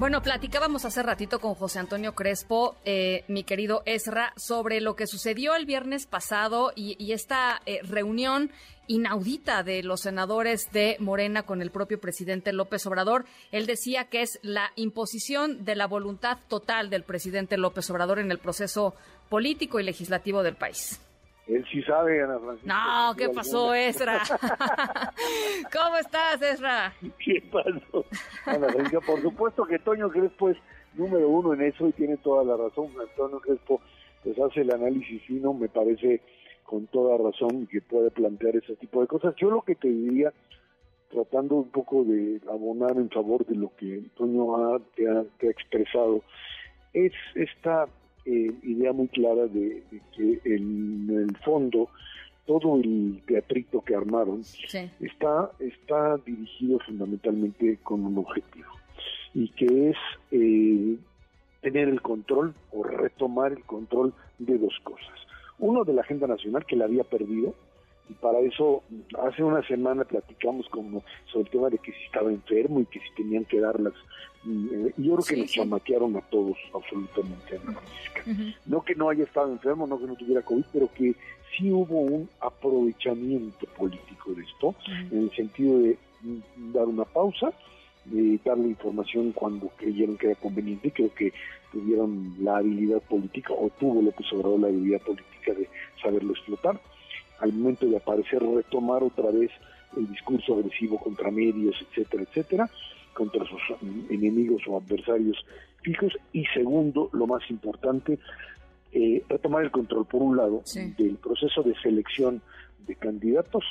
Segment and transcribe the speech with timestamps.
[0.00, 5.06] Bueno, platicábamos hace ratito con José Antonio Crespo, eh, mi querido Ezra, sobre lo que
[5.06, 8.50] sucedió el viernes pasado y, esta eh, reunión
[8.86, 13.26] inaudita de los senadores de Morena con el propio presidente López Obrador.
[13.52, 18.30] Él decía que es la imposición de la voluntad total del presidente López Obrador en
[18.30, 18.94] el proceso
[19.28, 20.98] político y legislativo del país.
[21.50, 22.72] Él sí sabe, Ana Francisca.
[22.72, 24.22] No, ¿qué pasó, Ezra?
[25.72, 26.92] ¿Cómo estás, Ezra?
[27.18, 28.04] ¿Qué pasó?
[28.46, 30.56] Ana Francisca, por supuesto que Toño Crespo es
[30.94, 32.88] número uno en eso y tiene toda la razón.
[33.00, 33.80] Antonio Crespo
[34.22, 36.20] pues hace el análisis fino, me parece
[36.62, 39.34] con toda razón que puede plantear ese tipo de cosas.
[39.36, 40.32] Yo lo que te diría,
[41.10, 46.22] tratando un poco de abonar en favor de lo que Toño ha, te ha expresado,
[46.92, 47.86] es esta
[48.30, 49.82] eh, idea muy clara de,
[50.14, 51.88] que en el fondo
[52.46, 54.42] todo el teatrito que armaron
[55.00, 58.68] está, está dirigido fundamentalmente con un objetivo
[59.34, 59.96] y que es
[60.30, 60.96] eh,
[61.60, 65.18] tener el control o retomar el control de dos cosas.
[65.58, 67.54] Uno de la agenda nacional que la había perdido,
[68.10, 68.82] y para eso
[69.22, 72.98] hace una semana platicamos como sobre el tema de que si estaba enfermo y que
[72.98, 73.94] si tenían que dar las
[74.46, 77.60] eh, yo creo que nos chamaquearon a todos absolutamente
[78.66, 81.14] no que no haya estado enfermo no que no tuviera covid pero que
[81.56, 87.52] sí hubo un aprovechamiento político de esto en el sentido de mm, dar una pausa
[88.06, 91.32] de darle información cuando creyeron que era conveniente creo que
[91.70, 95.68] tuvieron la habilidad política o tuvo lo que sobró la habilidad política de
[96.02, 96.80] saberlo explotar
[97.40, 99.50] al momento de aparecer retomar otra vez
[99.96, 102.70] el discurso agresivo contra medios, etcétera, etcétera,
[103.12, 103.60] contra sus
[104.08, 105.44] enemigos o adversarios
[105.82, 106.12] fijos.
[106.32, 108.18] Y segundo, lo más importante,
[108.92, 110.62] eh, retomar el control, por un lado,
[110.98, 112.42] del proceso de selección
[112.86, 113.64] de candidatos,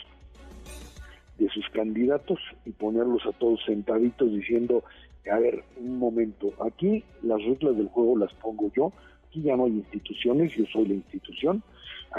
[1.38, 4.84] de sus candidatos, y ponerlos a todos sentaditos diciendo,
[5.32, 8.92] a ver, un momento, aquí las reglas del juego las pongo yo,
[9.28, 11.64] aquí ya no hay instituciones, yo soy la institución,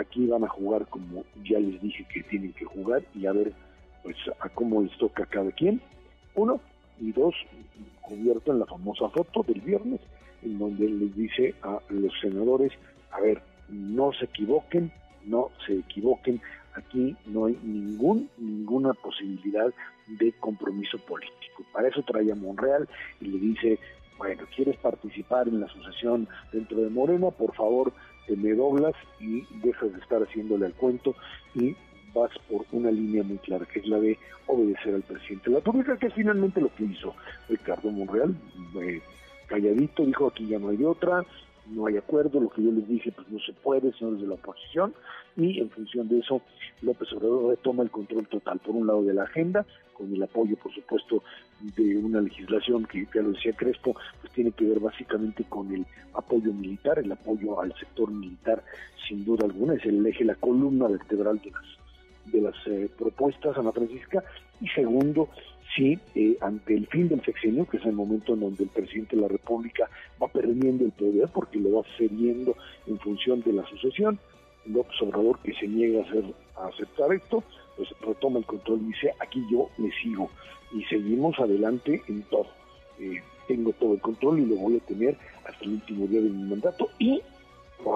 [0.01, 3.53] Aquí van a jugar como ya les dije que tienen que jugar y a ver
[4.03, 5.83] pues a cómo les toca cada quien.
[6.35, 6.59] Uno
[6.99, 7.35] y dos,
[8.01, 10.01] cubierto en la famosa foto del viernes,
[10.43, 12.73] en donde les dice a los senadores,
[13.11, 14.91] a ver, no se equivoquen,
[15.27, 16.41] no se equivoquen,
[16.75, 19.71] aquí no hay ningún, ninguna posibilidad
[20.07, 21.63] de compromiso político.
[21.75, 22.89] Para eso trae a Monreal
[23.21, 23.79] y le dice,
[24.17, 27.31] bueno, ¿quieres participar en la asociación dentro de Morena?
[27.31, 27.93] Por favor,
[28.27, 31.15] te me doblas y dejas de estar haciéndole al cuento
[31.55, 31.75] y
[32.15, 35.59] vas por una línea muy clara, que es la de obedecer al presidente de la
[35.59, 37.15] República, que finalmente lo que hizo
[37.49, 38.35] Ricardo Monreal,
[38.81, 39.01] eh,
[39.47, 41.25] calladito, dijo aquí ya no hay otra,
[41.71, 44.35] no hay acuerdo, lo que yo les dije pues no se puede, señores de la
[44.35, 44.95] oposición,
[45.37, 46.43] y en función de eso
[46.83, 49.65] López Obrador retoma el control total, por un lado de la agenda,
[49.95, 51.23] con el apoyo por supuesto
[51.77, 55.87] de una legislación que ya lo decía Crespo, pues tiene que ver básicamente con el
[56.15, 58.63] apoyo militar, el apoyo al sector militar
[59.07, 61.80] sin duda alguna, es el eje, la columna vertebral de las
[62.31, 64.23] de las eh, propuestas, Ana Francisca,
[64.61, 65.29] y segundo,
[65.75, 69.17] sí, eh, ante el fin del sexenio, que es el momento en donde el presidente
[69.17, 69.89] de la República
[70.23, 74.19] va perdiendo el poder porque lo va cediendo en función de la sucesión,
[74.67, 76.25] López Obrador, que se niega a, hacer,
[76.57, 77.43] a aceptar esto,
[77.77, 80.31] pues retoma el control y dice, aquí yo le sigo
[80.73, 82.47] y seguimos adelante en todo.
[82.99, 86.29] Eh, tengo todo el control y lo voy a tener hasta el último día de
[86.29, 87.21] mi mandato y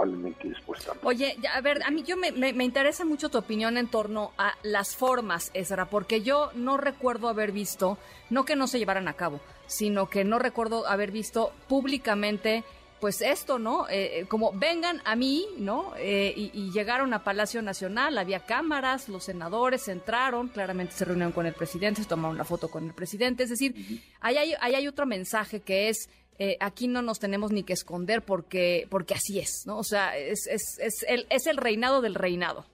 [0.05, 1.07] probablemente después también.
[1.07, 4.55] Oye, a ver, a mí yo me, me, interesa mucho tu opinión en torno a
[4.63, 7.99] las formas, Ezra, porque yo no recuerdo haber visto,
[8.31, 12.65] no que no se llevaran a cabo, sino que no recuerdo haber visto públicamente
[13.01, 13.87] pues esto, ¿no?
[13.91, 15.93] Eh, eh, como vengan a mí, ¿no?
[15.99, 21.45] Eh, y, llegaron a Palacio Nacional, había cámaras, los senadores entraron, claramente se reunieron con
[21.45, 24.89] el presidente, se tomaron la foto con el presidente, es decir, ahí, hay, ahí hay
[24.89, 26.09] otro mensaje que es
[26.39, 29.79] eh, aquí no nos tenemos ni que esconder porque, porque así es, ¿no?
[29.79, 32.65] O sea, es, es, es, el, es el reinado del reinado,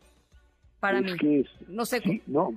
[0.80, 1.12] para mí.
[1.68, 2.00] no sé.
[2.00, 2.54] Sí, no,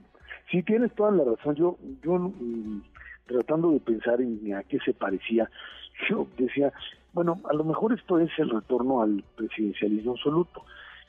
[0.49, 1.55] sí tienes toda la razón.
[1.55, 2.83] Yo, yo mm,
[3.25, 5.49] tratando de pensar en a qué se parecía,
[6.09, 6.71] yo decía,
[7.11, 10.65] bueno, a lo mejor esto es el retorno al presidencialismo absoluto,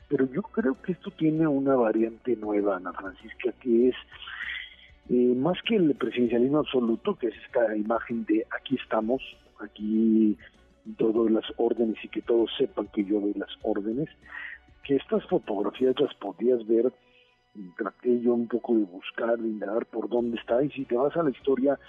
[0.09, 3.95] pero yo creo que esto tiene una variante nueva, Ana Francisca, que es
[5.09, 9.21] eh, más que el presidencialismo absoluto, que es esta imagen de aquí estamos,
[9.59, 10.37] aquí
[10.97, 14.09] todas las órdenes y que todos sepan que yo doy las órdenes,
[14.83, 16.93] que estas fotografías las podías ver
[17.77, 21.15] traté yo un poco de buscar, de indagar por dónde está, y si te vas
[21.15, 21.79] a la historia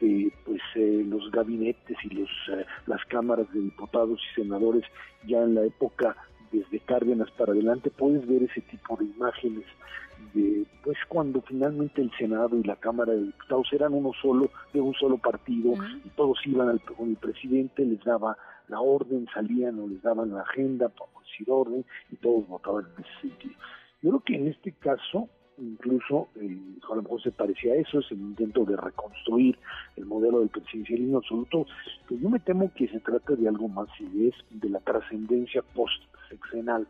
[0.00, 4.84] de pues eh, los gabinetes y los eh, las cámaras de diputados y senadores
[5.26, 6.16] ya en la época
[6.54, 9.64] desde Cárdenas para adelante puedes ver ese tipo de imágenes
[10.32, 14.80] de pues cuando finalmente el Senado y la Cámara de Diputados eran uno solo de
[14.80, 15.74] un solo partido
[16.04, 18.36] y todos iban al con el presidente les daba
[18.68, 23.04] la orden salían o les daban la agenda para decir orden y todos votaban en
[23.04, 23.54] ese sentido.
[24.02, 25.28] Yo creo que en este caso
[25.58, 26.58] incluso eh,
[26.90, 29.58] a lo mejor se parecía a eso, es el intento de reconstruir
[29.96, 31.66] el modelo del presidencialismo absoluto,
[32.08, 35.62] pero yo me temo que se trata de algo más y es de la trascendencia
[36.24, 36.86] post-sexenal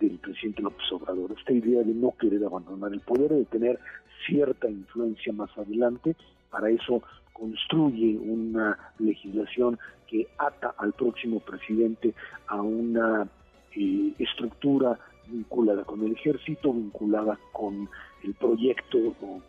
[0.00, 3.78] del presidente López Obrador, esta idea de no querer abandonar el poder, de tener
[4.26, 6.16] cierta influencia más adelante,
[6.50, 7.02] para eso
[7.32, 12.14] construye una legislación que ata al próximo presidente
[12.46, 13.28] a una
[13.74, 17.88] eh, estructura vinculada con el ejército, vinculada con
[18.22, 18.98] el proyecto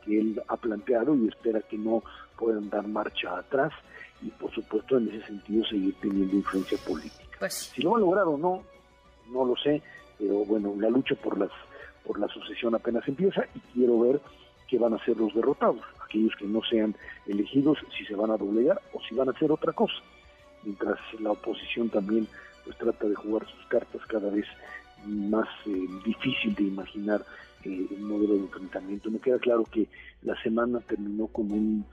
[0.04, 2.04] que él ha planteado y espera que no
[2.38, 3.72] puedan dar marcha atrás
[4.22, 7.24] y por supuesto en ese sentido seguir teniendo influencia política.
[7.40, 8.64] Pues si lo ha logrado o no,
[9.32, 9.82] no lo sé,
[10.18, 11.52] pero bueno, la lucha por las
[12.06, 14.22] por la sucesión apenas empieza y quiero ver
[14.68, 16.96] qué van a ser los derrotados, aquellos que no sean
[17.28, 19.96] elegidos, si se van a doblegar o si van a hacer otra cosa,
[20.64, 22.28] mientras la oposición también
[22.64, 24.46] pues trata de jugar sus cartas cada vez
[25.06, 27.24] más eh, difícil de imaginar
[27.64, 29.12] eh, el modelo de enfrentamiento.
[29.12, 29.88] Me queda claro que
[30.24, 31.86] la semana terminó con un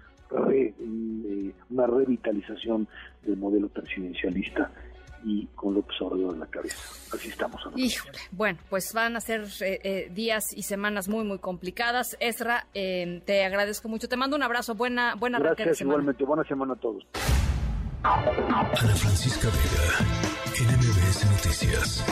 [0.54, 2.88] eh, una revitalización
[3.22, 4.70] del modelo presidencialista
[5.24, 6.76] y con López Obrador en la cabeza.
[7.12, 7.60] Así estamos.
[7.76, 9.46] Híjole, bueno, pues van a ser
[10.10, 12.16] días y semanas muy, muy complicadas.
[12.20, 14.08] Esra, te agradezco mucho.
[14.08, 14.74] Te mando un abrazo.
[14.74, 16.24] Buena, buena Gracias, igualmente.
[16.24, 17.04] Buena semana a todos.
[18.04, 18.64] Ana
[18.96, 22.04] Francisca Vega, NMBS Noticias.